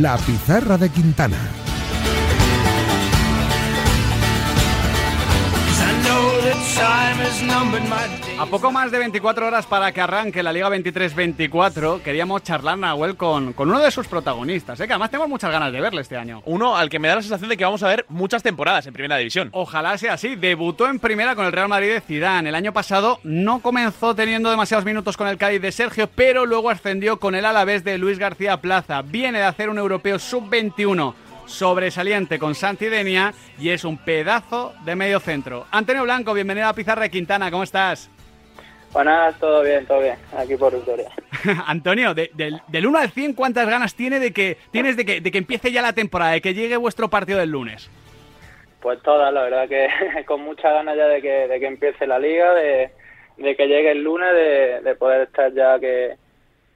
La 0.00 0.16
pizarra 0.16 0.78
de 0.78 0.90
Quintana. 0.90 1.67
A 8.38 8.46
poco 8.46 8.70
más 8.70 8.92
de 8.92 8.98
24 8.98 9.46
horas 9.48 9.66
para 9.66 9.90
que 9.90 10.00
arranque 10.00 10.42
la 10.42 10.52
Liga 10.52 10.68
23-24, 10.70 12.02
queríamos 12.02 12.42
charlar, 12.44 12.78
Nahuel, 12.78 13.16
con, 13.16 13.52
con 13.52 13.68
uno 13.68 13.80
de 13.80 13.90
sus 13.90 14.06
protagonistas, 14.06 14.78
¿eh? 14.78 14.86
que 14.86 14.92
además 14.92 15.10
tenemos 15.10 15.28
muchas 15.28 15.50
ganas 15.50 15.72
de 15.72 15.80
verle 15.80 16.02
este 16.02 16.16
año. 16.16 16.40
Uno 16.46 16.76
al 16.76 16.88
que 16.88 17.00
me 17.00 17.08
da 17.08 17.16
la 17.16 17.22
sensación 17.22 17.50
de 17.50 17.56
que 17.56 17.64
vamos 17.64 17.82
a 17.82 17.88
ver 17.88 18.06
muchas 18.08 18.44
temporadas 18.44 18.86
en 18.86 18.92
Primera 18.92 19.16
División. 19.16 19.48
Ojalá 19.52 19.98
sea 19.98 20.12
así. 20.12 20.36
Debutó 20.36 20.88
en 20.88 21.00
Primera 21.00 21.34
con 21.34 21.46
el 21.46 21.52
Real 21.52 21.68
Madrid 21.68 21.94
de 21.94 22.00
Zidane. 22.00 22.48
El 22.48 22.54
año 22.54 22.72
pasado 22.72 23.18
no 23.24 23.58
comenzó 23.58 24.14
teniendo 24.14 24.50
demasiados 24.50 24.84
minutos 24.84 25.16
con 25.16 25.26
el 25.26 25.36
Cádiz 25.36 25.60
de 25.60 25.72
Sergio, 25.72 26.08
pero 26.14 26.46
luego 26.46 26.70
ascendió 26.70 27.18
con 27.18 27.34
el 27.34 27.44
Alavés 27.44 27.82
de 27.82 27.98
Luis 27.98 28.18
García 28.18 28.60
Plaza. 28.60 29.02
Viene 29.02 29.38
de 29.38 29.44
hacer 29.44 29.68
un 29.68 29.78
europeo 29.78 30.18
sub-21 30.18 31.14
sobresaliente 31.48 32.38
con 32.38 32.54
Santidenia 32.54 33.32
y 33.58 33.70
es 33.70 33.84
un 33.84 33.98
pedazo 33.98 34.74
de 34.84 34.94
medio 34.94 35.18
centro. 35.18 35.66
Antonio 35.72 36.04
Blanco, 36.04 36.34
bienvenido 36.34 36.68
a 36.68 36.74
Pizarra 36.74 37.02
de 37.02 37.10
Quintana, 37.10 37.50
¿cómo 37.50 37.64
estás? 37.64 38.10
Buenas, 38.92 39.38
todo 39.38 39.62
bien, 39.62 39.84
todo 39.86 40.00
bien, 40.00 40.16
aquí 40.36 40.56
por 40.56 40.74
Victoria. 40.74 41.10
Antonio, 41.66 42.14
del, 42.14 42.62
1 42.72 42.98
al 42.98 43.10
100, 43.10 43.34
¿cuántas 43.34 43.68
ganas 43.68 43.94
tiene 43.94 44.18
de 44.18 44.32
que, 44.32 44.56
tienes 44.70 44.96
de 44.96 45.04
que, 45.04 45.20
de 45.20 45.30
que 45.30 45.38
empiece 45.38 45.72
ya 45.72 45.82
la 45.82 45.92
temporada, 45.92 46.32
de 46.32 46.40
que 46.40 46.54
llegue 46.54 46.76
vuestro 46.76 47.08
partido 47.08 47.38
del 47.38 47.50
lunes? 47.50 47.90
Pues 48.80 49.02
todas, 49.02 49.32
la 49.32 49.42
verdad 49.42 49.68
que 49.68 49.88
con 50.26 50.42
muchas 50.42 50.72
ganas 50.72 50.96
ya 50.96 51.06
de 51.06 51.20
que, 51.20 51.48
de 51.48 51.60
que 51.60 51.66
empiece 51.66 52.06
la 52.06 52.18
liga, 52.18 52.54
de, 52.54 52.90
que 53.36 53.66
llegue 53.66 53.90
el 53.90 54.02
lunes, 54.02 54.32
de, 54.84 54.94
poder 54.94 55.22
estar 55.22 55.52
ya 55.52 55.78
que 55.78 56.16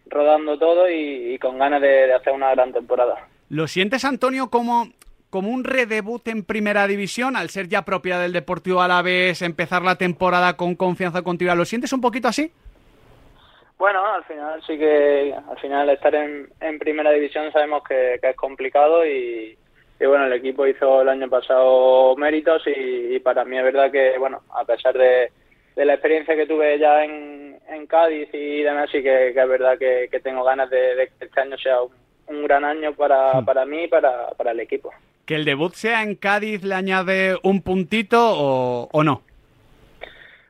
rodando 0.06 0.58
todo 0.58 0.90
y, 0.90 1.38
con 1.38 1.58
ganas 1.58 1.80
de 1.80 2.12
hacer 2.12 2.32
una 2.32 2.50
gran 2.50 2.72
temporada. 2.72 3.26
¿Lo 3.52 3.66
sientes, 3.66 4.06
Antonio, 4.06 4.48
como, 4.48 4.86
como 5.28 5.50
un 5.50 5.64
redebut 5.64 6.26
en 6.28 6.42
primera 6.42 6.86
división, 6.86 7.36
al 7.36 7.50
ser 7.50 7.68
ya 7.68 7.82
propiedad 7.82 8.22
del 8.22 8.32
Deportivo 8.32 8.80
Alavés, 8.80 9.42
empezar 9.42 9.82
la 9.82 9.96
temporada 9.96 10.56
con 10.56 10.74
confianza 10.74 11.20
continua? 11.20 11.54
¿Lo 11.54 11.66
sientes 11.66 11.92
un 11.92 12.00
poquito 12.00 12.28
así? 12.28 12.50
Bueno, 13.76 14.06
al 14.06 14.24
final 14.24 14.62
sí 14.66 14.78
que, 14.78 15.34
al 15.34 15.58
final 15.58 15.90
estar 15.90 16.14
en, 16.14 16.48
en 16.62 16.78
primera 16.78 17.10
división 17.10 17.52
sabemos 17.52 17.82
que, 17.84 18.18
es 18.22 18.36
complicado 18.36 19.04
y, 19.04 19.54
bueno, 20.00 20.24
el 20.24 20.32
equipo 20.32 20.66
hizo 20.66 21.02
el 21.02 21.10
año 21.10 21.28
pasado 21.28 22.16
méritos 22.16 22.62
y, 22.66 23.20
para 23.20 23.44
mí 23.44 23.58
es 23.58 23.64
verdad 23.64 23.92
que, 23.92 24.16
bueno, 24.18 24.40
a 24.54 24.64
pesar 24.64 24.96
de, 24.96 25.30
la 25.76 25.92
experiencia 25.92 26.34
que 26.36 26.46
tuve 26.46 26.78
ya 26.78 27.04
en, 27.04 27.58
en 27.68 27.86
Cádiz 27.86 28.30
y 28.32 28.62
demás, 28.62 28.88
sí 28.90 29.02
que, 29.02 29.28
es 29.28 29.34
verdad 29.34 29.76
que, 29.76 30.08
tengo 30.22 30.42
ganas 30.42 30.70
de, 30.70 30.94
de 30.94 31.08
que 31.08 31.26
este 31.26 31.38
año 31.38 31.58
sea 31.58 31.82
un 31.82 32.01
un 32.26 32.42
gran 32.44 32.64
año 32.64 32.94
para, 32.94 33.40
hmm. 33.40 33.44
para 33.44 33.64
mí 33.64 33.84
y 33.84 33.88
para, 33.88 34.28
para 34.30 34.52
el 34.52 34.60
equipo. 34.60 34.92
¿Que 35.26 35.36
el 35.36 35.44
debut 35.44 35.74
sea 35.74 36.02
en 36.02 36.16
Cádiz 36.16 36.62
le 36.64 36.74
añade 36.74 37.36
un 37.42 37.62
puntito 37.62 38.18
o, 38.20 38.88
o 38.90 39.04
no? 39.04 39.22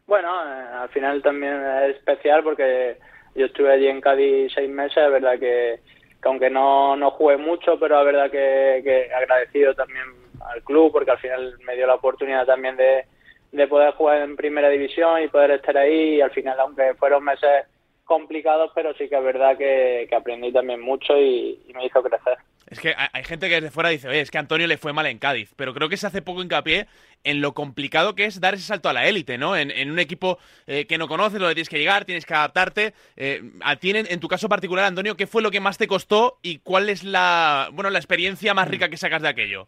Bueno, 0.07 0.29
eh, 0.47 0.65
al 0.81 0.89
final 0.91 1.23
también 1.23 1.55
es 1.85 1.97
especial 1.97 2.43
porque 2.43 2.97
yo 3.35 3.47
estuve 3.47 3.73
allí 3.73 3.89
en 3.89 4.01
Cádiz 4.01 4.53
seis 4.55 4.69
meses, 4.71 4.99
es 4.99 5.11
verdad 5.11 5.39
que, 5.39 5.81
aunque 6.23 6.51
no, 6.51 6.97
no 6.97 7.11
jugué 7.13 7.37
mucho, 7.37 7.79
pero 7.79 7.99
es 8.01 8.07
verdad 8.07 8.31
que, 8.31 8.81
que, 8.85 9.15
agradecido 9.15 9.75
también 9.75 10.05
al 10.47 10.63
club 10.63 10.93
porque 10.93 11.13
al 11.13 11.19
final 11.19 11.59
me 11.65 11.77
dio 11.77 11.87
la 11.87 11.95
oportunidad 11.95 12.47
también 12.47 12.77
de, 12.77 13.05
de 13.53 13.67
poder 13.69 13.93
jugar 13.95 14.23
en 14.23 14.37
primera 14.37 14.69
división 14.69 15.23
y 15.23 15.29
poder 15.29 15.53
estar 15.53 15.77
ahí 15.77 16.17
y 16.17 16.21
al 16.21 16.31
final 16.31 16.59
aunque 16.61 16.95
fueron 16.95 17.25
meses 17.25 17.67
complicados, 18.05 18.71
pero 18.75 18.93
sí 18.95 19.09
que 19.09 19.17
es 19.17 19.25
verdad 19.25 19.57
que, 19.57 20.09
aprendí 20.15 20.53
también 20.53 20.81
mucho 20.81 21.17
y, 21.19 21.59
me 21.75 21.87
hizo 21.87 22.03
crecer. 22.03 22.37
Es 22.69 22.81
que 22.81 22.95
hay 22.97 23.25
gente 23.25 23.49
que 23.49 23.57
desde 23.57 23.71
fuera 23.71 23.91
dice, 23.91 24.09
oye, 24.09 24.21
es 24.21 24.31
que 24.31 24.39
Antonio 24.39 24.67
le 24.67 24.79
fue 24.79 24.93
mal 24.93 25.07
en 25.07 25.19
Cádiz, 25.19 25.53
pero 25.57 25.75
creo 25.75 25.89
que 25.89 25.97
se 25.97 26.07
hace 26.07 26.23
poco 26.23 26.43
hincapié 26.43 26.87
en 27.23 27.41
lo 27.41 27.53
complicado 27.53 28.15
que 28.15 28.25
es 28.25 28.41
dar 28.41 28.55
ese 28.55 28.65
salto 28.65 28.89
a 28.89 28.93
la 28.93 29.07
élite, 29.07 29.37
¿no? 29.37 29.57
En, 29.57 29.91
un 29.91 29.99
equipo 29.99 30.39
eh, 30.67 30.87
que 30.87 30.97
no 30.97 31.07
conoces, 31.07 31.39
donde 31.39 31.55
tienes 31.55 31.69
que 31.69 31.79
llegar, 31.79 32.05
tienes 32.05 32.25
que 32.25 32.35
adaptarte. 32.35 32.95
Eh, 33.17 33.43
a 33.63 33.77
ti, 33.77 33.91
en, 33.95 34.21
tu 34.21 34.29
caso 34.29 34.49
particular, 34.49 34.87
Antonio, 34.87 35.17
¿qué 35.17 35.27
fue 35.27 35.43
lo 35.43 35.51
que 35.51 35.61
más 35.61 35.77
te 35.77 35.87
costó 35.87 36.39
y 36.43 36.59
cuál 36.61 36.89
es 36.89 37.05
la, 37.05 37.69
bueno, 37.73 37.91
la 37.91 37.99
experiencia 37.99 38.55
más 38.55 38.69
rica 38.69 38.89
que 38.89 38.97
sacas 38.97 39.23
de 39.23 39.29
aquello? 39.29 39.67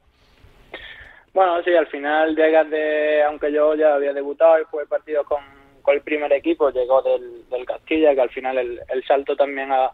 Bueno, 1.35 1.63
sí, 1.65 1.75
al 1.75 1.89
final 1.89 2.35
llegas 2.37 2.71
de, 2.71 3.23
aunque 3.25 3.53
yo 3.53 3.75
ya 3.75 3.95
había 3.95 4.13
debutado 4.13 4.61
y 4.61 4.65
fue 4.65 4.87
partido 4.87 5.25
con 5.25 5.43
el 5.93 6.01
primer 6.03 6.33
equipo, 6.33 6.71
llegó 6.71 7.03
del, 7.03 7.49
del 7.49 7.67
Castilla, 7.67 8.15
que 8.15 8.21
al 8.21 8.31
final 8.31 8.59
el, 8.59 8.81
el 8.89 9.05
salto 9.05 9.37
también 9.37 9.71
a, 9.73 9.91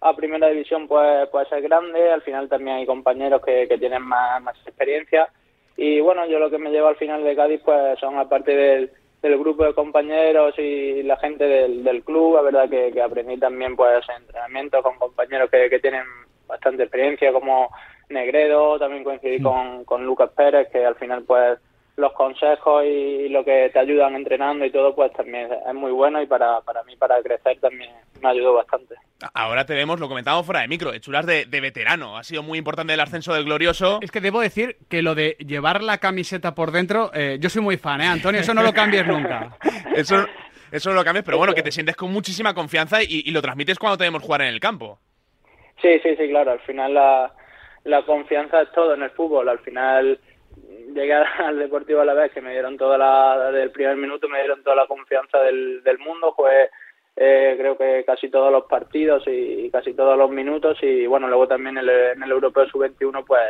a 0.00 0.16
primera 0.16 0.48
división 0.48 0.86
puede, 0.86 1.26
puede 1.28 1.46
ser 1.46 1.62
grande, 1.62 2.12
al 2.12 2.22
final 2.22 2.48
también 2.48 2.76
hay 2.76 2.86
compañeros 2.86 3.42
que, 3.44 3.66
que 3.68 3.78
tienen 3.78 4.02
más, 4.02 4.42
más 4.42 4.56
experiencia. 4.66 5.28
Y 5.76 6.00
bueno, 6.00 6.26
yo 6.26 6.38
lo 6.38 6.50
que 6.50 6.58
me 6.58 6.70
llevo 6.70 6.88
al 6.88 6.96
final 6.96 7.24
de 7.24 7.34
Cádiz 7.34 7.60
pues 7.64 7.98
son 7.98 8.18
aparte 8.18 8.54
del, 8.54 8.90
del 9.22 9.38
grupo 9.38 9.64
de 9.64 9.74
compañeros 9.74 10.54
y 10.58 11.02
la 11.02 11.16
gente 11.16 11.44
del, 11.44 11.82
del 11.82 12.04
club, 12.04 12.34
la 12.36 12.42
verdad 12.42 12.68
que, 12.68 12.92
que 12.92 13.02
aprendí 13.02 13.38
también 13.38 13.74
pues 13.74 14.04
entrenamiento 14.18 14.82
con 14.82 14.98
compañeros 14.98 15.50
que, 15.50 15.70
que 15.70 15.80
tienen 15.80 16.04
bastante 16.46 16.82
experiencia 16.82 17.32
como 17.32 17.70
Negredo, 18.10 18.78
también 18.78 19.02
coincidí 19.02 19.40
con, 19.40 19.84
con 19.84 20.04
Lucas 20.04 20.30
Pérez 20.36 20.68
que 20.70 20.84
al 20.84 20.96
final 20.96 21.24
pues 21.24 21.58
los 21.96 22.12
consejos 22.12 22.84
y 22.84 23.28
lo 23.28 23.44
que 23.44 23.70
te 23.72 23.78
ayudan 23.78 24.16
entrenando 24.16 24.64
y 24.64 24.70
todo, 24.70 24.94
pues 24.94 25.12
también 25.12 25.48
es 25.52 25.74
muy 25.74 25.92
bueno 25.92 26.20
y 26.20 26.26
para, 26.26 26.60
para 26.62 26.82
mí, 26.82 26.96
para 26.96 27.22
crecer, 27.22 27.58
también 27.60 27.92
me 28.20 28.28
ayudó 28.30 28.54
bastante. 28.54 28.96
Ahora 29.32 29.64
tenemos, 29.64 30.00
lo 30.00 30.08
comentábamos 30.08 30.44
fuera 30.44 30.62
de 30.62 30.68
micro, 30.68 30.92
hechuras 30.92 31.24
de, 31.24 31.44
de 31.44 31.60
veterano. 31.60 32.18
Ha 32.18 32.24
sido 32.24 32.42
muy 32.42 32.58
importante 32.58 32.94
el 32.94 33.00
ascenso 33.00 33.32
del 33.32 33.44
Glorioso. 33.44 34.00
Es 34.02 34.10
que 34.10 34.20
debo 34.20 34.40
decir 34.40 34.76
que 34.88 35.02
lo 35.02 35.14
de 35.14 35.36
llevar 35.38 35.82
la 35.82 35.98
camiseta 35.98 36.54
por 36.54 36.72
dentro, 36.72 37.10
eh, 37.14 37.38
yo 37.40 37.48
soy 37.48 37.62
muy 37.62 37.76
fan, 37.76 38.00
¿eh, 38.00 38.06
Antonio? 38.06 38.40
Eso 38.40 38.54
no 38.54 38.62
lo 38.62 38.72
cambies 38.72 39.06
nunca. 39.06 39.56
eso, 39.94 40.26
eso 40.72 40.90
no 40.90 40.96
lo 40.96 41.04
cambies, 41.04 41.24
pero 41.24 41.38
bueno, 41.38 41.54
que 41.54 41.62
te 41.62 41.70
sientes 41.70 41.94
con 41.94 42.12
muchísima 42.12 42.54
confianza 42.54 43.02
y, 43.02 43.22
y 43.24 43.30
lo 43.30 43.40
transmites 43.40 43.78
cuando 43.78 43.98
tenemos 43.98 44.22
jugar 44.22 44.42
en 44.42 44.48
el 44.48 44.58
campo. 44.58 44.98
Sí, 45.80 46.00
sí, 46.02 46.16
sí, 46.16 46.28
claro. 46.28 46.52
Al 46.52 46.60
final 46.60 46.94
la, 46.94 47.32
la 47.84 48.04
confianza 48.04 48.62
es 48.62 48.72
todo 48.72 48.94
en 48.94 49.02
el 49.02 49.10
fútbol. 49.10 49.48
Al 49.48 49.60
final 49.60 50.18
llegué 50.94 51.12
al 51.38 51.58
Deportivo 51.58 52.00
a 52.00 52.04
la 52.04 52.14
vez 52.14 52.32
que 52.32 52.40
me 52.40 52.52
dieron 52.52 52.76
toda 52.76 52.96
la, 52.98 53.50
del 53.50 53.70
primer 53.70 53.96
minuto 53.96 54.28
me 54.28 54.38
dieron 54.38 54.62
toda 54.62 54.76
la 54.76 54.86
confianza 54.86 55.38
del, 55.40 55.82
del 55.82 55.98
mundo, 55.98 56.32
fue 56.36 56.70
eh, 57.16 57.54
creo 57.56 57.78
que 57.78 58.04
casi 58.04 58.28
todos 58.28 58.50
los 58.50 58.64
partidos 58.64 59.22
y, 59.26 59.70
casi 59.70 59.94
todos 59.94 60.18
los 60.18 60.30
minutos 60.30 60.78
y 60.82 61.06
bueno, 61.06 61.28
luego 61.28 61.46
también 61.46 61.78
en 61.78 61.88
el, 61.88 61.90
en 61.90 62.22
el 62.22 62.30
Europeo 62.30 62.66
Sub-21 62.66 63.24
pues 63.24 63.40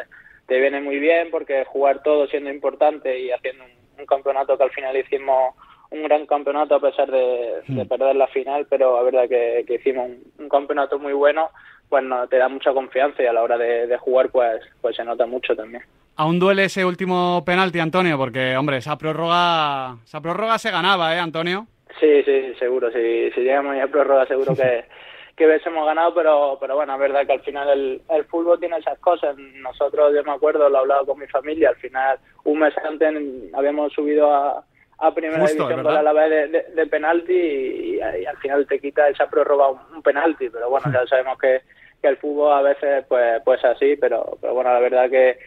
te 0.47 0.61
viene 0.61 0.81
muy 0.81 0.99
bien 0.99 1.31
porque 1.31 1.65
jugar 1.65 2.03
todo 2.03 2.27
siendo 2.27 2.51
importante 2.51 3.19
y 3.19 3.31
haciendo 3.31 3.65
un, 3.65 4.07
campeonato 4.07 4.59
que 4.59 4.65
al 4.65 4.71
final 4.71 4.95
hicimos 4.99 5.55
un 5.91 6.03
gran 6.03 6.27
campeonato 6.27 6.75
a 6.75 6.81
pesar 6.81 7.11
de, 7.11 7.63
de 7.67 7.85
hmm. 7.85 7.89
perder 7.89 8.17
la 8.17 8.27
final, 8.27 8.67
pero 8.69 8.97
la 8.97 9.03
verdad 9.03 9.29
que, 9.29 9.65
que 9.67 9.77
hicimos 9.77 10.11
un, 10.39 10.49
campeonato 10.51 10.99
muy 10.99 11.15
bueno, 11.15 11.49
pues 11.89 12.05
no, 12.05 12.29
te 12.29 12.37
da 12.37 12.49
mucha 12.49 12.75
confianza 12.75 13.23
y 13.23 13.27
a 13.27 13.33
la 13.33 13.43
hora 13.43 13.57
de, 13.57 13.87
de 13.87 13.97
jugar 13.97 14.29
pues, 14.29 14.61
pues 14.83 14.95
se 14.95 15.05
nota 15.05 15.25
mucho 15.25 15.57
también. 15.57 15.83
Aún 16.17 16.39
duele 16.39 16.65
ese 16.65 16.85
último 16.85 17.43
penalti, 17.45 17.81
Antonio, 17.81 18.17
porque, 18.17 18.57
hombre, 18.57 18.77
esa 18.77 18.97
prórroga, 18.97 19.97
esa 20.05 20.21
prórroga 20.21 20.59
se 20.59 20.71
ganaba, 20.71 21.15
¿eh, 21.15 21.19
Antonio? 21.19 21.67
Sí, 21.99 22.23
sí, 22.25 22.55
seguro. 22.59 22.91
Si, 22.93 23.31
si 23.33 23.41
llegamos 23.41 23.77
a 23.81 23.87
prórroga, 23.89 24.27
seguro 24.27 24.55
que, 24.55 24.85
que 25.37 25.47
hubiésemos 25.47 25.85
ganado, 25.85 26.15
pero, 26.15 26.57
pero 26.61 26.77
bueno, 26.77 26.95
es 26.95 27.01
verdad 27.01 27.27
que 27.27 27.33
al 27.33 27.41
final 27.41 27.69
el, 27.69 28.03
el 28.11 28.25
fútbol 28.27 28.61
tiene 28.61 28.79
esas 28.79 28.99
cosas. 29.01 29.37
Nosotros, 29.37 30.15
yo 30.15 30.23
me 30.23 30.33
acuerdo, 30.33 30.69
lo 30.69 30.77
he 30.77 30.81
hablado 30.81 31.07
con 31.07 31.19
mi 31.19 31.27
familia, 31.27 31.71
al 31.71 31.77
final, 31.77 32.19
un 32.45 32.61
mes 32.61 32.75
antes 32.79 33.15
habíamos 33.53 33.93
subido 33.93 34.33
a, 34.33 34.65
a 34.99 35.15
primera 35.15 35.39
división 35.39 35.83
con 35.83 36.05
la 36.05 36.13
vez 36.13 36.53
de, 36.53 36.63
de, 36.75 36.87
penalti 36.87 37.33
y, 37.33 38.01
al 38.01 38.37
final 38.39 38.67
te 38.67 38.79
quita 38.79 39.09
esa 39.09 39.29
prórroga 39.29 39.71
un, 39.71 40.03
penalti, 40.03 40.49
pero 40.49 40.71
bueno, 40.71 40.87
ya 40.93 41.07
sabemos 41.09 41.39
que, 41.39 41.63
que 42.01 42.09
el 42.09 42.17
fútbol 42.19 42.53
a 42.53 42.63
veces 42.63 43.05
pues 43.09 43.43
pues 43.45 43.65
así, 43.65 43.97
pero, 43.97 44.39
pero 44.41 44.55
bueno, 44.55 44.73
la 44.73 44.81
verdad 44.81 45.11
que 45.11 45.39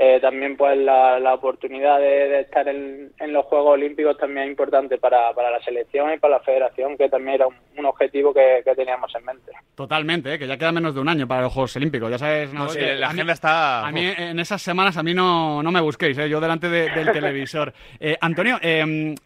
eh, 0.00 0.20
también 0.20 0.56
pues 0.56 0.78
la, 0.78 1.18
la 1.18 1.34
oportunidad 1.34 1.98
de, 1.98 2.42
estar 2.42 2.68
en, 2.68 3.10
los 3.32 3.44
Juegos 3.46 3.72
Olímpicos 3.72 4.16
también 4.16 4.44
es 4.44 4.50
importante 4.50 4.96
para, 4.96 5.32
para, 5.34 5.50
la 5.50 5.60
selección 5.60 6.12
y 6.12 6.18
para 6.18 6.36
la 6.36 6.40
federación, 6.40 6.96
que 6.96 7.08
también 7.08 7.34
era 7.34 7.48
un, 7.48 7.84
objetivo 7.84 8.32
que, 8.32 8.62
teníamos 8.76 9.12
en 9.16 9.24
mente. 9.24 9.50
Totalmente, 9.74 10.32
¿eh? 10.32 10.38
que 10.38 10.46
ya 10.46 10.56
queda 10.56 10.70
menos 10.70 10.94
de 10.94 11.00
un 11.00 11.08
año 11.08 11.26
para 11.26 11.42
los 11.42 11.52
Juegos 11.52 11.74
Olímpicos, 11.74 12.12
ya 12.12 12.18
sabes. 12.18 12.52
No, 12.52 12.68
la 12.72 13.08
agenda 13.08 13.32
está... 13.32 13.88
A 13.88 13.90
mí 13.90 14.06
en 14.16 14.38
esas 14.38 14.62
semanas 14.62 14.96
a 14.96 15.02
mí 15.02 15.14
no, 15.14 15.64
no 15.64 15.72
me 15.72 15.80
busquéis, 15.80 16.16
¿eh? 16.16 16.28
yo 16.28 16.40
delante 16.40 16.68
del 16.68 17.10
televisor. 17.12 17.72
Antonio, 18.20 18.58
em, 18.62 19.16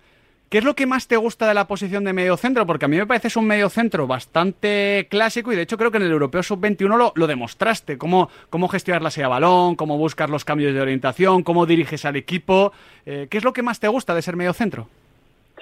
¿Qué 0.52 0.58
es 0.58 0.64
lo 0.64 0.74
que 0.74 0.84
más 0.84 1.08
te 1.08 1.16
gusta 1.16 1.48
de 1.48 1.54
la 1.54 1.66
posición 1.66 2.04
de 2.04 2.12
medio 2.12 2.36
centro? 2.36 2.66
Porque 2.66 2.84
a 2.84 2.88
mí 2.88 2.98
me 2.98 3.06
parece 3.06 3.28
es 3.28 3.38
un 3.38 3.46
medio 3.46 3.70
centro 3.70 4.06
bastante 4.06 5.06
clásico 5.08 5.50
y 5.50 5.56
de 5.56 5.62
hecho 5.62 5.78
creo 5.78 5.90
que 5.90 5.96
en 5.96 6.02
el 6.02 6.12
Europeo 6.12 6.42
Sub-21 6.42 6.94
lo, 6.98 7.12
lo, 7.16 7.26
demostraste. 7.26 7.96
Cómo, 7.96 8.28
cómo 8.50 8.68
gestionar 8.68 9.00
la 9.00 9.08
silla 9.08 9.28
balón, 9.28 9.76
cómo 9.76 9.96
buscar 9.96 10.28
los 10.28 10.44
cambios 10.44 10.74
de 10.74 10.82
orientación, 10.82 11.42
cómo 11.42 11.64
diriges 11.64 12.04
al 12.04 12.16
equipo. 12.16 12.74
Eh, 13.06 13.28
¿Qué 13.30 13.38
es 13.38 13.44
lo 13.44 13.54
que 13.54 13.62
más 13.62 13.80
te 13.80 13.88
gusta 13.88 14.14
de 14.14 14.20
ser 14.20 14.36
medio 14.36 14.52
centro? 14.52 14.88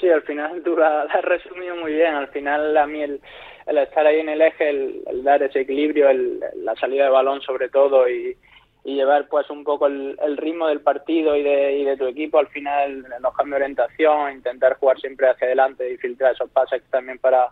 Sí, 0.00 0.08
al 0.08 0.22
final 0.22 0.60
tú 0.64 0.76
la, 0.76 1.02
has 1.02 1.24
resumido 1.24 1.76
muy 1.76 1.92
bien. 1.92 2.12
Al 2.12 2.26
final 2.26 2.76
a 2.76 2.88
mí 2.88 3.00
el, 3.00 3.20
el 3.68 3.78
estar 3.78 4.04
ahí 4.04 4.18
en 4.18 4.30
el 4.30 4.42
eje, 4.42 4.70
el, 4.70 5.22
dar 5.22 5.40
ese 5.40 5.60
equilibrio, 5.60 6.08
el, 6.08 6.40
la 6.64 6.74
salida 6.74 7.04
de 7.04 7.10
balón 7.10 7.40
sobre 7.42 7.68
todo 7.68 8.08
y, 8.08 8.36
y 8.84 8.94
llevar 8.94 9.28
pues 9.28 9.48
un 9.50 9.64
poco 9.64 9.86
el, 9.86 10.36
ritmo 10.36 10.66
del 10.66 10.80
partido 10.80 11.36
y 11.36 11.42
de, 11.42 11.78
y 11.78 11.84
de 11.84 11.96
tu 11.96 12.06
equipo 12.06 12.38
al 12.38 12.48
final 12.48 13.04
los 13.20 13.34
cambios 13.34 13.58
de 13.58 13.64
orientación, 13.64 14.32
intentar 14.32 14.76
jugar 14.78 14.98
siempre 15.00 15.28
hacia 15.28 15.46
adelante 15.46 15.92
y 15.92 15.98
filtrar 15.98 16.32
esos 16.32 16.50
pases 16.50 16.82
también 16.90 17.18
para, 17.18 17.48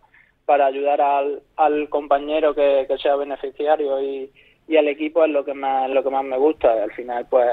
para 0.46 0.66
ayudar 0.66 1.00
al, 1.00 1.42
al 1.56 1.88
compañero 1.88 2.54
que, 2.54 2.86
que 2.88 2.98
sea 2.98 3.16
beneficiario 3.16 4.00
y, 4.02 4.30
y 4.66 4.76
al 4.76 4.88
equipo 4.88 5.24
es 5.24 5.30
lo 5.30 5.44
que 5.44 5.54
más 5.54 5.90
lo 5.90 6.02
que 6.02 6.10
más 6.10 6.24
me 6.24 6.38
gusta. 6.38 6.82
Al 6.82 6.92
final 6.92 7.26
pues 7.28 7.48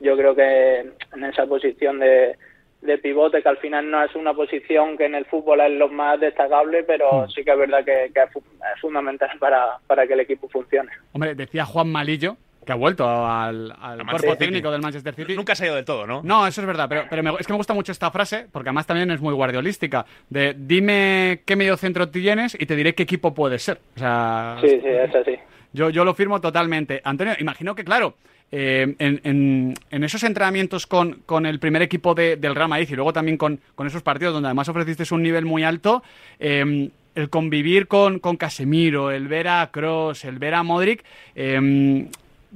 yo 0.00 0.16
creo 0.16 0.34
que 0.34 0.78
en 0.80 1.24
esa 1.24 1.46
posición 1.46 1.98
de, 1.98 2.36
de 2.82 2.98
pivote, 2.98 3.42
que 3.42 3.48
al 3.48 3.56
final 3.58 3.90
no 3.90 4.02
es 4.02 4.14
una 4.14 4.34
posición 4.34 4.96
que 4.96 5.06
en 5.06 5.14
el 5.14 5.24
fútbol 5.26 5.60
es 5.60 5.72
lo 5.72 5.88
más 5.88 6.20
destacable, 6.20 6.84
pero 6.84 7.24
hmm. 7.24 7.30
sí 7.30 7.44
que 7.44 7.52
es 7.52 7.58
verdad 7.58 7.84
que, 7.84 8.04
es, 8.04 8.80
fundamental 8.80 9.30
para, 9.38 9.78
para 9.86 10.06
que 10.06 10.12
el 10.14 10.20
equipo 10.20 10.48
funcione. 10.48 10.90
Hombre, 11.12 11.34
decía 11.34 11.64
Juan 11.64 11.90
Malillo 11.90 12.36
que 12.66 12.72
ha 12.72 12.74
vuelto 12.74 13.06
al, 13.08 13.72
cuerpo 14.10 14.36
técnico 14.36 14.70
del 14.70 14.82
Manchester 14.82 15.14
City. 15.14 15.36
Nunca 15.36 15.54
se 15.54 15.64
ha 15.64 15.66
ido 15.68 15.76
del 15.76 15.84
todo, 15.84 16.06
¿no? 16.06 16.20
No, 16.24 16.46
eso 16.46 16.60
es 16.60 16.66
verdad, 16.66 16.88
pero, 16.88 17.04
pero 17.08 17.38
es 17.38 17.46
que 17.46 17.52
me 17.52 17.56
gusta 17.56 17.72
mucho 17.72 17.92
esta 17.92 18.10
frase, 18.10 18.46
porque 18.50 18.68
además 18.68 18.86
también 18.86 19.10
es 19.12 19.20
muy 19.20 19.32
guardiolística, 19.32 20.04
de 20.28 20.54
dime 20.58 21.42
qué 21.46 21.54
medio 21.54 21.76
centro 21.76 22.08
tienes 22.08 22.56
y 22.58 22.66
te 22.66 22.74
diré 22.74 22.94
qué 22.94 23.04
equipo 23.04 23.32
puede 23.32 23.60
ser. 23.60 23.78
O 23.94 23.98
sea, 23.98 24.58
sí, 24.60 24.68
sí, 24.68 24.88
es 24.88 25.14
así. 25.14 25.36
Yo, 25.72 25.90
yo 25.90 26.04
lo 26.04 26.14
firmo 26.14 26.40
totalmente. 26.40 27.00
Antonio, 27.04 27.34
imagino 27.38 27.74
que, 27.74 27.84
claro, 27.84 28.16
eh, 28.50 28.94
en, 28.98 29.74
esos 29.90 30.24
entrenamientos 30.24 30.86
con, 30.86 31.20
con 31.24 31.46
el 31.46 31.60
primer 31.60 31.82
equipo 31.82 32.14
de, 32.14 32.36
del 32.36 32.54
Real 32.54 32.68
Madrid 32.68 32.88
y 32.90 32.94
luego 32.96 33.12
también 33.12 33.36
con, 33.36 33.60
con, 33.74 33.86
esos 33.86 34.02
partidos 34.02 34.34
donde 34.34 34.48
además 34.48 34.68
ofreciste 34.68 35.02
un 35.14 35.22
nivel 35.22 35.44
muy 35.44 35.62
alto, 35.62 36.02
em, 36.38 36.90
el 37.14 37.30
convivir 37.30 37.86
con, 37.86 38.18
con, 38.18 38.36
Casemiro, 38.36 39.10
el 39.10 39.28
ver 39.28 39.48
a 39.48 39.70
Cross, 39.70 40.24
el 40.24 40.38
ver 40.38 40.54
a 40.54 40.62
Modric, 40.62 41.04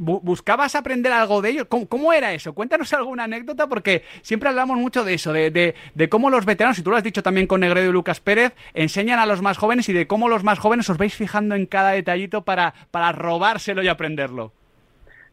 ¿Buscabas 0.03 0.75
aprender 0.77 1.13
algo 1.13 1.43
de 1.43 1.51
ellos? 1.51 1.67
¿Cómo, 1.69 2.15
era 2.15 2.33
eso? 2.33 2.55
Cuéntanos 2.55 2.91
alguna 2.95 3.25
anécdota 3.25 3.67
porque 3.67 4.03
siempre 4.23 4.49
hablamos 4.49 4.79
mucho 4.79 5.05
de 5.05 5.13
eso, 5.13 5.31
de, 5.31 5.51
de, 5.51 5.75
de, 5.95 6.09
cómo 6.09 6.31
los 6.31 6.47
veteranos, 6.47 6.79
y 6.79 6.83
tú 6.83 6.91
lo 6.91 6.97
has 6.97 7.05
dicho 7.05 7.23
también 7.23 7.47
con 7.47 7.61
Negredo 7.61 7.91
y 7.91 7.93
Lucas 7.93 8.19
Pérez, 8.19 8.55
enseñan 8.73 9.19
a 9.19 9.27
los 9.27 9.43
más 9.43 9.59
jóvenes 9.59 9.91
y 9.91 9.93
de 9.93 10.07
cómo 10.07 10.31
los 10.31 10.43
más 10.43 10.59
jóvenes 10.59 10.89
os 10.89 10.97
vais 10.97 11.15
fijando 11.15 11.55
en 11.55 11.67
cada 11.67 11.91
detallito 11.91 12.41
para, 12.47 12.73
para 12.91 13.13
robárselo 13.13 13.83
y 13.83 13.89
aprenderlo. 13.89 14.53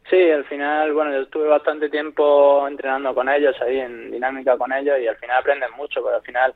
Sí, 0.10 0.30
al 0.31 0.44
final, 0.44 0.92
bueno, 0.92 1.13
yo 1.13 1.22
estuve 1.22 1.48
bastante 1.48 1.90
tiempo 1.90 2.68
entrenando 2.68 3.16
con 3.16 3.30
ellos, 3.30 3.56
ahí 3.62 3.80
en 3.80 4.12
dinámica 4.12 4.58
con 4.58 4.74
ellos, 4.74 4.98
y 5.02 5.08
al 5.08 5.16
final 5.16 5.38
aprenden 5.38 5.72
mucho, 5.78 6.04
pero 6.04 6.18
al 6.18 6.24
final 6.24 6.54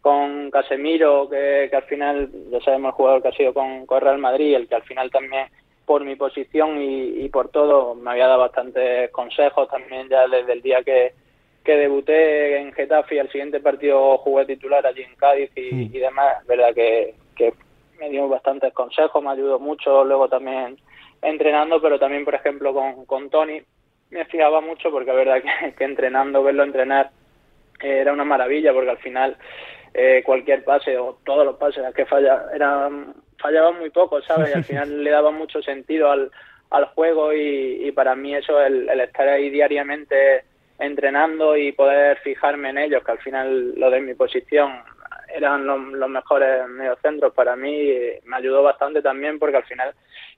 con 0.00 0.50
Casemiro, 0.50 1.28
que, 1.28 1.68
que 1.70 1.76
al 1.76 1.84
final 1.84 2.30
ya 2.50 2.60
sabemos 2.60 2.88
el 2.88 2.94
jugador 2.94 3.22
que 3.22 3.28
ha 3.28 3.32
sido 3.32 3.52
con, 3.52 3.84
con 3.84 4.00
Real 4.00 4.18
Madrid, 4.18 4.54
el 4.54 4.68
que 4.68 4.74
al 4.74 4.82
final 4.84 5.10
también 5.10 5.48
por 5.84 6.04
mi 6.04 6.16
posición 6.16 6.80
y, 6.80 7.24
y, 7.24 7.28
por 7.28 7.48
todo 7.48 7.94
me 7.94 8.10
había 8.10 8.28
dado 8.28 8.40
bastantes 8.40 9.10
consejos 9.10 9.68
también 9.68 10.08
ya 10.08 10.26
desde 10.28 10.52
el 10.52 10.62
día 10.62 10.82
que, 10.82 11.12
que 11.64 11.76
debuté 11.76 12.58
en 12.58 12.72
Getafe 12.72 13.16
y 13.16 13.18
al 13.18 13.30
siguiente 13.30 13.60
partido 13.60 14.18
jugué 14.18 14.46
titular 14.46 14.86
allí 14.86 15.02
en 15.02 15.16
Cádiz 15.16 15.50
y, 15.56 15.74
mm. 15.74 15.90
y 15.94 15.98
demás, 15.98 16.46
verdad 16.46 16.74
que, 16.74 17.14
que 17.36 17.52
me 17.98 18.10
dio 18.10 18.28
bastantes 18.28 18.72
consejos, 18.72 19.22
me 19.22 19.30
ayudó 19.30 19.58
mucho 19.58 20.04
luego 20.04 20.28
también 20.28 20.78
entrenando, 21.22 21.80
pero 21.80 21.98
también, 21.98 22.24
por 22.24 22.34
ejemplo, 22.34 22.72
con, 22.74 23.06
con 23.06 23.30
Tony 23.30 23.62
me 24.10 24.24
fijaba 24.26 24.60
mucho 24.60 24.90
porque 24.90 25.10
es 25.10 25.16
verdad 25.16 25.42
que, 25.78 25.84
entrenando, 25.84 26.42
verlo 26.42 26.64
entrenar 26.64 27.10
eh, 27.80 27.98
era 28.00 28.12
una 28.12 28.24
maravilla 28.24 28.72
porque 28.72 28.90
al 28.90 28.98
final 28.98 29.36
eh, 29.94 30.22
cualquier 30.24 30.64
pase 30.64 30.96
o 30.98 31.18
todos 31.24 31.44
los 31.44 31.56
pases 31.56 31.82
que 31.94 32.06
falla 32.06 32.46
eran 32.54 33.14
fallaban 33.42 33.78
muy 33.78 33.90
poco, 33.90 34.22
¿sabes? 34.22 34.50
Y 34.50 34.56
al 34.56 34.64
final 34.70 35.04
le 35.04 35.10
daba 35.10 35.30
mucho 35.30 35.60
sentido 35.62 36.10
al, 36.10 36.30
al 36.70 36.86
juego 36.86 37.32
y, 37.32 37.86
y 37.86 37.92
para 37.92 38.14
mí 38.14 38.34
eso, 38.34 38.60
el, 38.60 38.88
el 38.88 39.00
estar 39.00 39.28
ahí 39.28 39.50
diariamente 39.50 40.44
entrenando 40.78 41.56
y 41.56 41.72
poder 41.72 42.18
fijarme 42.18 42.70
en 42.70 42.78
ellos, 42.78 43.04
que 43.04 43.12
al 43.12 43.18
final 43.18 43.74
lo 43.78 43.90
de 43.90 44.00
mi 44.00 44.14
posición 44.14 44.72
eran 45.34 45.66
los, 45.66 45.80
los 45.92 46.08
mejores 46.08 46.68
mediocentros 46.68 47.32
para 47.32 47.56
mí, 47.56 47.92
me 48.24 48.36
ayudó 48.36 48.62
bastante 48.62 49.00
también 49.02 49.38
porque 49.38 49.56
al 49.56 49.64
final 49.64 49.94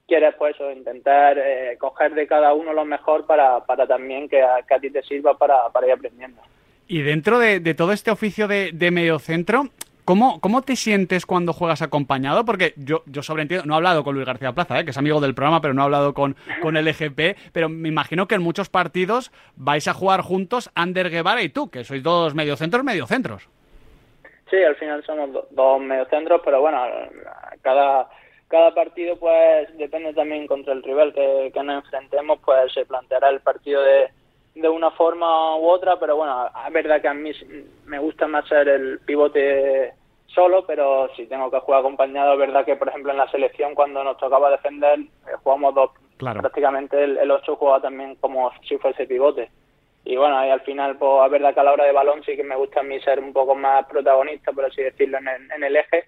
quieres 0.07 0.35
pues 0.37 0.55
intentar 0.75 1.37
eh, 1.37 1.77
coger 1.79 2.13
de 2.13 2.27
cada 2.27 2.53
uno 2.53 2.73
lo 2.73 2.85
mejor 2.85 3.25
para, 3.25 3.65
para 3.65 3.87
también 3.87 4.29
que 4.29 4.41
a, 4.41 4.61
ti 4.79 4.89
te 4.89 5.01
sirva 5.03 5.37
para, 5.37 5.69
para 5.69 5.87
ir 5.87 5.93
aprendiendo. 5.93 6.41
Y 6.87 7.01
dentro 7.01 7.39
de, 7.39 7.59
de 7.59 7.73
todo 7.73 7.91
este 7.91 8.11
oficio 8.11 8.47
de, 8.47 8.71
de 8.71 8.91
mediocentro, 8.91 9.69
¿Cómo, 10.05 10.39
¿Cómo 10.39 10.61
te 10.61 10.75
sientes 10.75 11.25
cuando 11.25 11.51
juegas 11.51 11.81
acompañado? 11.81 12.45
Porque 12.45 12.73
yo, 12.77 13.01
yo 13.07 13.23
sobreentiendo, 13.23 13.65
no 13.65 13.73
he 13.73 13.77
hablado 13.77 14.03
con 14.03 14.13
Luis 14.13 14.27
García 14.27 14.53
Plaza, 14.53 14.79
¿eh? 14.79 14.85
que 14.85 14.91
es 14.91 14.97
amigo 14.99 15.19
del 15.19 15.33
programa, 15.33 15.61
pero 15.61 15.73
no 15.73 15.81
he 15.81 15.85
hablado 15.85 16.13
con, 16.13 16.35
con 16.61 16.77
el 16.77 16.87
EGP, 16.87 17.35
pero 17.51 17.69
me 17.69 17.89
imagino 17.89 18.27
que 18.27 18.35
en 18.35 18.43
muchos 18.43 18.69
partidos 18.69 19.31
vais 19.55 19.87
a 19.87 19.95
jugar 19.95 20.21
juntos 20.21 20.69
Ander 20.75 21.09
Guevara 21.09 21.41
y 21.41 21.49
tú, 21.49 21.71
que 21.71 21.83
sois 21.83 22.03
dos 22.03 22.35
mediocentros, 22.35 22.83
mediocentros. 22.83 23.49
Sí, 24.51 24.57
al 24.63 24.75
final 24.75 25.03
somos 25.03 25.43
dos 25.49 25.81
mediocentros, 25.81 26.39
pero 26.45 26.61
bueno, 26.61 26.83
cada, 27.63 28.07
cada 28.47 28.75
partido 28.75 29.17
pues 29.17 29.75
depende 29.75 30.13
también 30.13 30.45
contra 30.45 30.73
el 30.73 30.83
rival 30.83 31.15
que, 31.15 31.49
que 31.51 31.63
nos 31.63 31.83
enfrentemos, 31.83 32.39
pues 32.45 32.71
se 32.73 32.85
planteará 32.85 33.29
el 33.29 33.39
partido 33.39 33.81
de, 33.81 34.11
de 34.55 34.69
una 34.69 34.89
forma 34.91 35.57
u 35.57 35.67
otra, 35.67 35.99
pero 35.99 36.15
bueno, 36.15 36.49
es 36.65 36.73
verdad 36.73 37.01
que 37.01 37.09
a 37.09 37.13
mí 37.13 37.31
me 37.85 37.99
gusta 37.99 38.25
más 38.27 38.47
ser 38.47 38.69
el 38.69 38.99
pivote 38.99 39.93
solo, 40.27 40.65
pero 40.65 41.09
si 41.15 41.27
tengo 41.27 41.51
que 41.51 41.59
jugar 41.59 41.81
acompañado, 41.81 42.33
es 42.33 42.39
verdad 42.39 42.65
que 42.65 42.75
por 42.75 42.87
ejemplo 42.87 43.11
en 43.11 43.17
la 43.17 43.29
selección 43.29 43.75
cuando 43.75 44.03
nos 44.03 44.17
tocaba 44.17 44.49
defender 44.49 44.99
eh, 44.99 45.31
jugamos 45.43 45.75
dos, 45.75 45.91
prácticamente 46.17 47.03
el, 47.03 47.17
el 47.17 47.31
8 47.31 47.55
jugaba 47.57 47.81
también 47.81 48.15
como 48.15 48.51
si 48.67 48.77
fuese 48.77 49.05
pivote. 49.05 49.49
Y 50.05 50.15
bueno, 50.17 50.37
ahí 50.37 50.51
al 50.51 50.61
final, 50.61 50.97
pues 50.97 51.25
es 51.25 51.31
verdad 51.31 51.53
que 51.53 51.59
a 51.59 51.63
la 51.63 51.73
hora 51.73 51.85
de 51.85 51.91
balón 51.91 52.23
sí 52.23 52.35
que 52.35 52.43
me 52.43 52.55
gusta 52.55 52.81
a 52.81 52.83
mí 52.83 52.99
ser 53.01 53.19
un 53.19 53.33
poco 53.33 53.55
más 53.55 53.85
protagonista, 53.87 54.51
por 54.51 54.65
así 54.65 54.83
decirlo, 54.83 55.17
en 55.17 55.27
en 55.27 55.63
el 55.63 55.75
eje, 55.75 56.05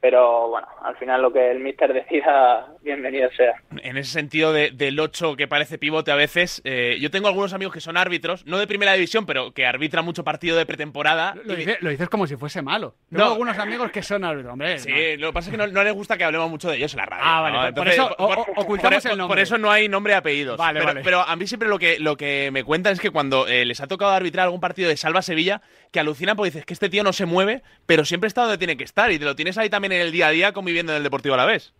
pero 0.00 0.48
bueno, 0.48 0.66
al 0.82 0.96
final 0.96 1.20
lo 1.20 1.32
que 1.32 1.50
el 1.50 1.60
míster 1.60 1.92
decida, 1.92 2.66
bienvenido 2.82 3.30
sea. 3.32 3.60
En 3.82 3.96
ese 3.96 4.10
sentido 4.10 4.52
de, 4.52 4.70
del 4.70 4.98
8 4.98 5.36
que 5.36 5.48
parece 5.48 5.78
pivote 5.78 6.10
a 6.10 6.14
veces, 6.14 6.60
eh, 6.64 6.98
yo 7.00 7.10
tengo 7.10 7.28
algunos 7.28 7.52
amigos 7.52 7.72
que 7.74 7.80
son 7.80 7.96
árbitros, 7.96 8.46
no 8.46 8.58
de 8.58 8.66
primera 8.66 8.92
división, 8.94 9.26
pero 9.26 9.52
que 9.52 9.66
arbitran 9.66 10.04
mucho 10.04 10.24
partido 10.24 10.56
de 10.56 10.66
pretemporada. 10.66 11.34
Lo, 11.44 11.54
dices 11.54 12.08
como 12.08 12.26
si 12.26 12.36
fuese 12.36 12.62
malo. 12.62 12.96
Tengo 13.10 13.24
algunos 13.24 13.58
amigos 13.58 13.90
que 13.90 14.02
son 14.02 14.24
árbitros, 14.24 14.52
hombre. 14.52 14.78
Sí, 14.78 15.16
lo 15.16 15.28
que 15.28 15.32
pasa 15.32 15.50
es 15.50 15.56
que 15.56 15.66
no, 15.66 15.82
les 15.82 15.94
gusta 15.94 16.16
que 16.16 16.24
hablemos 16.24 16.50
mucho 16.50 16.70
de 16.70 16.76
ellos 16.76 16.92
en 16.94 16.98
la 16.98 17.06
radio. 17.06 17.24
Ah, 17.26 17.40
vale, 17.40 17.72
por 17.72 17.88
eso 17.88 18.14
ocultamos 18.56 19.04
el 19.04 19.18
nombre. 19.18 19.34
Por 19.34 19.38
eso 19.38 19.58
no 19.58 19.70
hay 19.70 19.88
nombre 19.88 20.12
y 20.12 20.16
apellidos. 20.16 20.56
Vale, 20.56 20.80
pero, 20.84 21.00
pero 21.02 21.20
a 21.20 21.36
mí 21.36 21.46
siempre 21.46 21.68
lo 21.68 21.78
que, 21.78 21.98
lo 21.98 22.16
que 22.16 22.50
me 22.52 22.64
cuentan 22.64 22.92
es 22.92 23.00
que 23.00 23.10
cuando 23.10 23.46
eh, 23.46 23.64
les 23.64 23.80
ha 23.80 23.86
tocado 23.86 24.12
arbitrar 24.12 24.44
algún 24.44 24.60
partido 24.60 24.88
de 24.88 24.96
Salva 24.96 25.22
Sevilla, 25.22 25.62
que 25.90 26.00
alucinan 26.00 26.36
porque 26.36 26.50
dices 26.50 26.66
que 26.66 26.74
este 26.74 26.88
tío 26.88 27.02
no 27.02 27.12
se 27.12 27.26
mueve, 27.26 27.62
pero 27.86 28.04
siempre 28.04 28.28
está 28.28 28.42
donde 28.42 28.58
tiene 28.58 28.76
que 28.76 28.84
estar 28.84 29.10
y 29.10 29.18
te 29.18 29.24
lo 29.24 29.36
tienes 29.36 29.58
ahí 29.58 29.70
también 29.70 29.92
en 29.92 30.00
el 30.00 30.12
día 30.12 30.28
a 30.28 30.30
día 30.30 30.52
conviviendo 30.52 30.92
en 30.92 30.98
el 30.98 31.02
Deportivo 31.02 31.34
a 31.34 31.38
la 31.38 31.46
vez. 31.46 31.72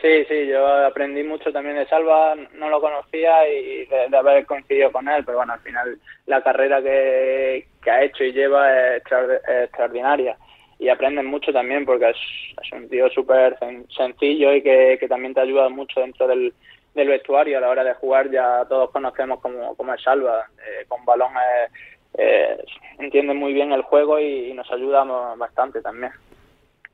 Sí, 0.00 0.24
sí, 0.28 0.46
yo 0.48 0.66
aprendí 0.84 1.22
mucho 1.22 1.52
también 1.52 1.76
de 1.76 1.86
Salva, 1.86 2.34
no 2.54 2.68
lo 2.68 2.80
conocía 2.80 3.48
y 3.48 3.86
de, 3.86 4.16
haber 4.16 4.44
coincidido 4.44 4.92
con 4.92 5.08
él, 5.08 5.24
pero 5.24 5.38
bueno, 5.38 5.52
al 5.54 5.60
final 5.60 5.98
la 6.26 6.42
carrera 6.42 6.82
que, 6.82 7.66
ha 7.86 8.02
hecho 8.02 8.24
y 8.24 8.32
lleva 8.32 8.96
es, 8.96 9.02
extraordinaria. 9.46 10.36
Y 10.78 10.88
aprenden 10.88 11.26
mucho 11.26 11.52
también 11.52 11.86
porque 11.86 12.10
es, 12.10 12.72
un 12.72 12.88
tío 12.88 13.08
súper 13.10 13.56
sencillo 13.96 14.52
y 14.52 14.62
que, 14.62 15.06
también 15.08 15.32
te 15.32 15.40
ayuda 15.40 15.68
mucho 15.68 16.00
dentro 16.00 16.26
del, 16.26 16.52
vestuario 16.94 17.58
a 17.58 17.60
la 17.60 17.70
hora 17.70 17.84
de 17.84 17.94
jugar, 17.94 18.30
ya 18.30 18.64
todos 18.68 18.90
conocemos 18.90 19.40
como, 19.40 19.74
como 19.76 19.94
es 19.94 20.02
Salva, 20.02 20.46
eh, 20.58 20.84
con 20.88 21.04
balón 21.04 21.32
eh, 22.16 22.56
entiende 22.98 23.34
muy 23.34 23.52
bien 23.52 23.72
el 23.72 23.82
juego 23.82 24.20
y 24.20 24.52
nos 24.52 24.70
ayuda 24.70 25.04
bastante 25.36 25.80
también 25.80 26.12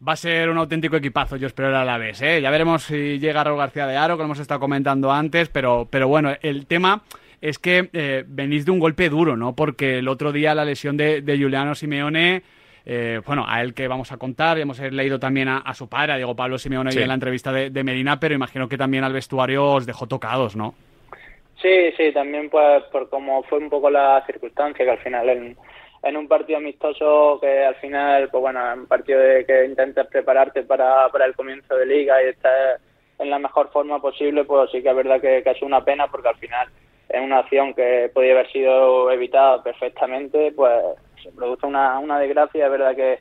va 0.06 0.12
a 0.12 0.16
ser 0.16 0.48
un 0.48 0.58
auténtico 0.58 0.96
equipazo, 0.96 1.36
yo 1.36 1.46
espero 1.46 1.76
a 1.76 1.84
la 1.84 1.98
vez. 1.98 2.20
¿eh? 2.22 2.40
Ya 2.40 2.50
veremos 2.50 2.84
si 2.84 3.18
llega 3.18 3.44
Raúl 3.44 3.58
García 3.58 3.86
de 3.86 3.96
Aro, 3.96 4.16
que 4.16 4.20
lo 4.20 4.26
hemos 4.26 4.38
estado 4.38 4.60
comentando 4.60 5.12
antes, 5.12 5.48
pero, 5.48 5.88
pero 5.90 6.08
bueno, 6.08 6.32
el 6.42 6.66
tema 6.66 7.02
es 7.40 7.58
que 7.58 7.88
eh, 7.92 8.24
venís 8.26 8.64
de 8.64 8.70
un 8.70 8.78
golpe 8.78 9.08
duro, 9.08 9.36
¿no? 9.36 9.54
Porque 9.54 9.98
el 9.98 10.08
otro 10.08 10.32
día 10.32 10.54
la 10.54 10.64
lesión 10.64 10.96
de, 10.96 11.22
de 11.22 11.38
Juliano 11.38 11.74
Simeone, 11.74 12.42
eh, 12.84 13.20
bueno, 13.26 13.44
a 13.46 13.60
él 13.62 13.74
que 13.74 13.88
vamos 13.88 14.12
a 14.12 14.16
contar, 14.16 14.58
hemos 14.58 14.78
leído 14.78 15.18
también 15.18 15.48
a, 15.48 15.74
su 15.74 15.88
padre, 15.88 16.12
a 16.14 16.16
Diego 16.16 16.34
Pablo 16.36 16.58
Simeone, 16.58 16.90
en 16.90 17.08
la 17.08 17.14
entrevista 17.14 17.52
de, 17.52 17.70
de, 17.70 17.84
Medina, 17.84 18.18
pero 18.18 18.34
imagino 18.34 18.68
que 18.68 18.78
también 18.78 19.04
al 19.04 19.12
vestuario 19.12 19.64
os 19.64 19.86
dejó 19.86 20.06
tocados, 20.06 20.56
¿no? 20.56 20.74
Sí, 21.60 21.92
sí, 21.96 22.10
también 22.12 22.48
pues 22.48 22.84
por 22.84 23.10
cómo 23.10 23.42
fue 23.42 23.58
un 23.58 23.68
poco 23.68 23.90
la 23.90 24.22
circunstancia, 24.26 24.84
que 24.84 24.90
al 24.90 24.98
final... 24.98 25.28
El 25.28 25.56
en 26.02 26.16
un 26.16 26.28
partido 26.28 26.58
amistoso 26.58 27.38
que 27.40 27.64
al 27.64 27.74
final, 27.76 28.28
pues 28.30 28.40
bueno, 28.40 28.60
un 28.74 28.86
partido 28.86 29.20
de 29.20 29.44
que 29.44 29.66
intentas 29.66 30.06
prepararte 30.06 30.62
para, 30.62 31.08
para 31.10 31.26
el 31.26 31.34
comienzo 31.34 31.76
de 31.76 31.86
liga 31.86 32.22
y 32.22 32.28
estar 32.28 32.80
en 33.18 33.30
la 33.30 33.38
mejor 33.38 33.70
forma 33.70 34.00
posible, 34.00 34.44
pues 34.44 34.70
sí 34.70 34.82
que 34.82 34.88
es 34.88 34.96
verdad 34.96 35.20
que, 35.20 35.42
es 35.44 35.62
una 35.62 35.84
pena 35.84 36.06
porque 36.10 36.28
al 36.28 36.36
final 36.36 36.68
es 37.08 37.20
una 37.20 37.40
acción 37.40 37.74
que 37.74 38.10
podía 38.14 38.32
haber 38.32 38.50
sido 38.50 39.10
evitada 39.10 39.62
perfectamente, 39.62 40.52
pues 40.52 40.72
se 41.22 41.30
produce 41.32 41.66
una, 41.66 41.98
una 41.98 42.18
desgracia, 42.18 42.64
es 42.64 42.70
verdad 42.70 42.96
que, 42.96 43.18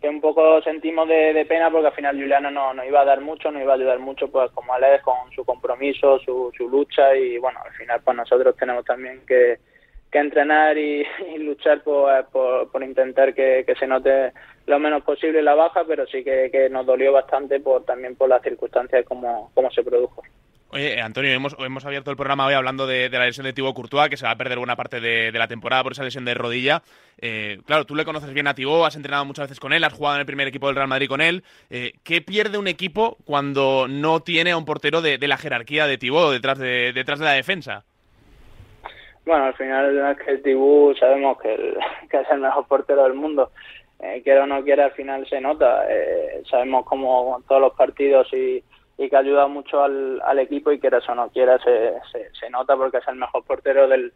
que 0.00 0.08
un 0.08 0.20
poco 0.20 0.60
sentimos 0.62 1.06
de, 1.06 1.46
pena 1.48 1.70
porque 1.70 1.86
al 1.86 1.94
final 1.94 2.16
Juliano 2.16 2.50
no, 2.50 2.74
no 2.74 2.84
iba 2.84 3.02
a 3.02 3.04
dar 3.04 3.20
mucho, 3.20 3.52
no 3.52 3.60
iba 3.60 3.74
a 3.74 3.76
ayudar 3.76 4.00
mucho 4.00 4.28
pues 4.28 4.50
como 4.50 4.74
Alex 4.74 5.04
con 5.04 5.30
su 5.32 5.44
compromiso, 5.44 6.18
su, 6.18 6.50
su 6.56 6.68
lucha 6.68 7.14
y 7.14 7.38
bueno, 7.38 7.60
al 7.64 7.72
final 7.74 8.00
pues 8.04 8.16
nosotros 8.16 8.56
tenemos 8.56 8.84
también 8.84 9.24
que, 9.24 9.58
que 10.12 10.18
entrenar 10.18 10.76
y, 10.76 11.04
luchar 11.38 11.82
por, 11.82 12.28
por, 12.70 12.82
intentar 12.82 13.34
que, 13.34 13.64
que, 13.66 13.74
se 13.74 13.86
note 13.86 14.32
lo 14.66 14.78
menos 14.78 15.02
posible 15.02 15.42
la 15.42 15.54
baja, 15.54 15.84
pero 15.84 16.06
sí 16.06 16.22
que, 16.22 16.50
que 16.52 16.68
nos 16.68 16.86
dolió 16.86 17.12
bastante 17.12 17.58
por 17.58 17.84
también 17.84 18.14
por 18.14 18.28
las 18.28 18.42
circunstancias 18.42 19.04
como, 19.06 19.50
como 19.54 19.70
se 19.70 19.82
produjo. 19.82 20.22
Oye, 20.74 21.02
Antonio, 21.02 21.30
hemos, 21.32 21.54
hemos 21.58 21.84
abierto 21.84 22.10
el 22.10 22.16
programa 22.16 22.46
hoy 22.46 22.54
hablando 22.54 22.86
de, 22.86 23.10
la 23.10 23.26
lesión 23.26 23.44
de 23.44 23.52
Thibaut 23.52 23.74
Courtois, 23.74 24.08
que 24.08 24.16
se 24.16 24.24
va 24.24 24.30
a 24.30 24.36
perder 24.36 24.56
buena 24.56 24.74
parte 24.74 25.00
de, 25.00 25.30
la 25.32 25.46
temporada 25.46 25.82
por 25.82 25.92
esa 25.92 26.02
lesión 26.02 26.24
de 26.24 26.32
rodilla. 26.32 26.82
Eh, 27.18 27.60
claro, 27.66 27.84
tú 27.84 27.94
le 27.94 28.06
conoces 28.06 28.32
bien 28.32 28.46
a 28.46 28.54
Thibaut, 28.54 28.86
has 28.86 28.96
entrenado 28.96 29.26
muchas 29.26 29.48
veces 29.48 29.60
con 29.60 29.74
él, 29.74 29.84
has 29.84 29.92
jugado 29.92 30.16
en 30.16 30.20
el 30.20 30.26
primer 30.26 30.48
equipo 30.48 30.68
del 30.68 30.76
Real 30.76 30.88
Madrid 30.88 31.08
con 31.08 31.20
él. 31.20 31.44
Eh, 31.68 31.92
¿Qué 32.02 32.22
pierde 32.22 32.56
un 32.56 32.68
equipo 32.68 33.18
cuando 33.26 33.86
no 33.86 34.20
tiene 34.20 34.52
a 34.52 34.56
un 34.56 34.64
portero 34.64 35.02
de, 35.02 35.18
la 35.18 35.36
jerarquía 35.36 35.86
de 35.86 35.98
Thibaut 35.98 36.32
detrás 36.32 36.58
de, 36.58 36.92
detrás 36.94 37.18
de 37.18 37.26
la 37.26 37.32
defensa? 37.32 37.84
Bueno, 39.24 39.44
al 39.44 39.54
final 39.54 39.98
es 40.10 40.18
que 40.18 40.30
el 40.32 40.42
Thibaut 40.42 40.98
sabemos 40.98 41.38
que, 41.42 41.54
es 41.54 42.30
el 42.30 42.40
mejor 42.40 42.66
portero 42.66 43.04
del 43.04 43.14
mundo. 43.14 43.50
Eh, 44.00 44.20
quiera 44.24 44.44
o 44.44 44.46
no 44.46 44.62
quiera, 44.64 44.86
al 44.86 44.92
final 44.92 45.26
se 45.28 45.40
nota. 45.40 45.86
Eh, 45.88 46.42
sabemos 46.50 46.84
cómo 46.86 47.42
todos 47.46 47.60
los 47.60 47.74
partidos 47.74 48.32
y 48.32 48.62
y 48.98 49.08
que 49.08 49.16
ayuda 49.16 49.46
mucho 49.46 49.82
al, 49.82 50.20
al 50.24 50.38
equipo 50.38 50.70
y 50.70 50.78
quiera 50.78 50.98
o 51.06 51.14
no 51.14 51.28
quiera 51.30 51.58
se, 51.58 51.94
se, 52.38 52.50
nota 52.50 52.76
porque 52.76 52.98
es 52.98 53.08
el 53.08 53.16
mejor 53.16 53.44
portero 53.44 53.88
del, 53.88 54.12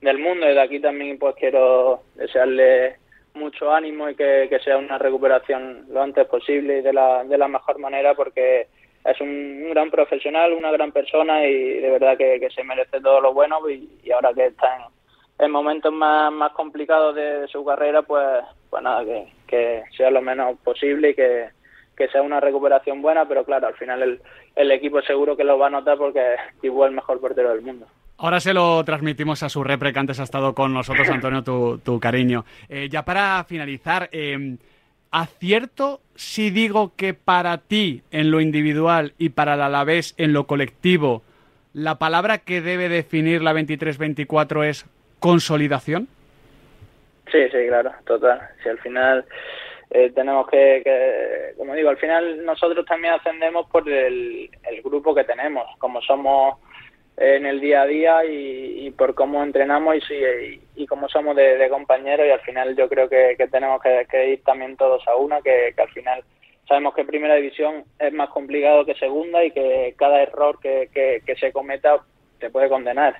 del 0.00 0.18
mundo 0.18 0.48
y 0.48 0.54
de 0.54 0.60
aquí 0.60 0.80
también 0.80 1.18
pues 1.18 1.34
quiero 1.36 2.02
desearle 2.14 2.96
mucho 3.34 3.72
ánimo 3.72 4.08
y 4.08 4.14
que, 4.14 4.46
que, 4.48 4.58
sea 4.60 4.76
una 4.76 4.98
recuperación 4.98 5.86
lo 5.90 6.02
antes 6.02 6.26
posible 6.26 6.78
y 6.78 6.82
de 6.82 6.92
la, 6.92 7.24
de 7.24 7.38
la 7.38 7.48
mejor 7.48 7.78
manera 7.78 8.14
porque 8.14 8.68
es 9.10 9.20
un, 9.20 9.70
gran 9.70 9.90
profesional, 9.90 10.52
una 10.52 10.70
gran 10.70 10.92
persona 10.92 11.44
y 11.46 11.80
de 11.80 11.90
verdad 11.90 12.16
que, 12.16 12.38
que 12.40 12.50
se 12.50 12.64
merece 12.64 13.00
todo 13.00 13.20
lo 13.20 13.32
bueno 13.32 13.58
y, 13.68 14.10
ahora 14.12 14.32
que 14.34 14.46
está 14.46 14.76
en, 14.76 15.44
en 15.44 15.50
momentos 15.50 15.92
más, 15.92 16.32
más 16.32 16.52
complicados 16.52 17.14
de, 17.14 17.46
su 17.48 17.64
carrera 17.64 18.02
pues, 18.02 18.44
pues 18.70 18.82
nada, 18.82 19.04
que, 19.04 19.28
que 19.46 19.82
sea 19.96 20.10
lo 20.10 20.22
menos 20.22 20.58
posible 20.58 21.10
y 21.10 21.14
que, 21.14 21.48
que 21.96 22.08
sea 22.08 22.22
una 22.22 22.40
recuperación 22.40 23.02
buena, 23.02 23.26
pero 23.26 23.44
claro, 23.44 23.66
al 23.66 23.74
final 23.74 24.02
el, 24.02 24.20
el 24.54 24.70
equipo 24.70 25.00
seguro 25.02 25.36
que 25.36 25.44
lo 25.44 25.58
va 25.58 25.68
a 25.68 25.70
notar 25.70 25.98
porque 25.98 26.34
es 26.34 26.40
igual 26.62 26.90
el 26.90 26.96
mejor 26.96 27.20
portero 27.20 27.50
del 27.50 27.62
mundo. 27.62 27.86
Ahora 28.18 28.40
se 28.40 28.52
lo 28.52 28.84
transmitimos 28.84 29.44
a 29.44 29.48
su 29.48 29.62
repre 29.62 29.92
que 29.92 29.98
antes 30.00 30.18
ha 30.18 30.24
estado 30.24 30.52
con 30.52 30.74
nosotros, 30.74 31.08
Antonio, 31.08 31.44
tu, 31.44 31.78
tu 31.78 32.00
cariño. 32.00 32.44
Eh, 32.68 32.88
ya 32.90 33.04
para 33.04 33.44
finalizar, 33.44 34.08
eh, 34.10 34.56
¿acierto 35.10 36.00
si 36.14 36.50
digo 36.50 36.92
que 36.96 37.14
para 37.14 37.58
ti 37.58 38.02
en 38.10 38.30
lo 38.30 38.40
individual 38.40 39.14
y 39.18 39.30
para 39.30 39.54
el 39.54 39.62
Alavés 39.62 40.14
en 40.18 40.32
lo 40.32 40.46
colectivo, 40.46 41.22
la 41.72 41.96
palabra 41.96 42.38
que 42.38 42.60
debe 42.60 42.88
definir 42.88 43.42
la 43.42 43.52
23-24 43.52 44.64
es 44.64 44.86
consolidación? 45.20 46.08
Sí, 47.30 47.44
sí, 47.50 47.66
claro, 47.68 47.92
total. 48.06 48.40
Si 48.62 48.68
al 48.68 48.78
final 48.78 49.24
eh, 49.90 50.10
tenemos 50.14 50.48
que, 50.48 51.54
como 51.56 51.74
digo, 51.74 51.90
al 51.90 51.98
final 51.98 52.44
nosotros 52.44 52.84
también 52.86 53.14
ascendemos 53.14 53.66
por 53.70 53.88
el, 53.88 54.50
grupo 54.84 55.14
que 55.14 55.24
tenemos, 55.24 55.66
como 55.78 56.00
somos 56.02 56.58
en 57.20 57.46
el 57.46 57.60
día 57.60 57.82
a 57.82 57.86
día 57.86 58.24
y, 58.24 58.90
por 58.92 59.14
cómo 59.14 59.42
entrenamos 59.42 59.96
y, 60.10 60.60
y, 60.76 60.86
cómo 60.86 61.08
somos 61.08 61.36
de, 61.36 61.68
compañeros 61.68 62.26
y 62.26 62.30
al 62.30 62.40
final 62.40 62.76
yo 62.76 62.88
creo 62.88 63.08
que, 63.08 63.36
tenemos 63.50 63.80
que, 63.82 64.30
ir 64.30 64.42
también 64.44 64.76
todos 64.76 65.06
a 65.06 65.16
una, 65.16 65.40
que, 65.40 65.74
al 65.76 65.88
final 65.90 66.22
sabemos 66.66 66.94
que 66.94 67.04
primera 67.04 67.34
división 67.34 67.84
es 67.98 68.12
más 68.12 68.30
complicado 68.30 68.84
que 68.84 68.94
segunda 68.94 69.44
y 69.44 69.50
que 69.50 69.94
cada 69.98 70.22
error 70.22 70.58
que, 70.60 70.88
que 70.92 71.36
se 71.36 71.52
cometa 71.52 72.00
te 72.38 72.50
puede 72.50 72.68
condenar. 72.68 73.16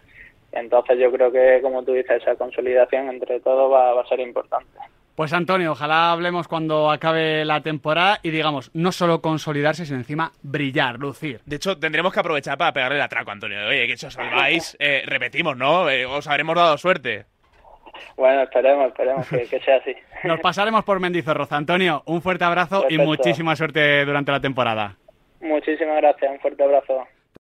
Entonces 0.52 0.98
yo 0.98 1.10
creo 1.12 1.30
que, 1.30 1.60
como 1.60 1.82
tú 1.82 1.92
dices, 1.92 2.22
esa 2.22 2.36
consolidación 2.36 3.08
entre 3.08 3.40
todos 3.40 3.70
va, 3.70 3.94
va 3.94 4.02
a 4.02 4.08
ser 4.08 4.20
importante. 4.20 4.78
Pues 5.18 5.32
Antonio, 5.32 5.72
ojalá 5.72 6.12
hablemos 6.12 6.46
cuando 6.46 6.92
acabe 6.92 7.44
la 7.44 7.60
temporada 7.60 8.20
y 8.22 8.30
digamos, 8.30 8.70
no 8.72 8.92
solo 8.92 9.20
consolidarse, 9.20 9.84
sino 9.84 9.98
encima 9.98 10.30
brillar, 10.42 10.96
lucir. 11.00 11.40
De 11.44 11.56
hecho, 11.56 11.76
tendremos 11.76 12.14
que 12.14 12.20
aprovechar 12.20 12.56
para 12.56 12.72
pegarle 12.72 12.98
el 12.98 13.02
atraco, 13.02 13.32
Antonio. 13.32 13.66
Oye, 13.66 13.88
que 13.88 13.96
si 13.96 14.06
os 14.06 14.14
salváis, 14.14 14.76
eh, 14.78 15.02
repetimos, 15.06 15.56
¿no? 15.56 15.90
Eh, 15.90 16.06
os 16.06 16.28
habremos 16.28 16.54
dado 16.54 16.78
suerte. 16.78 17.24
Bueno, 18.16 18.42
esperemos, 18.42 18.86
esperemos 18.86 19.28
que, 19.28 19.58
sea 19.58 19.78
así. 19.78 19.96
Nos 20.22 20.38
pasaremos 20.38 20.84
por 20.84 21.00
Mendizorroza. 21.00 21.56
Antonio, 21.56 22.04
un 22.06 22.22
fuerte 22.22 22.44
abrazo 22.44 22.84
y 22.88 22.96
muchísima 22.98 23.56
suerte 23.56 24.04
durante 24.04 24.30
la 24.30 24.38
temporada. 24.38 24.94
Muchísimas 25.40 25.96
gracias, 25.96 26.30
un 26.30 26.38
fuerte 26.38 26.62
abrazo. 26.62 27.08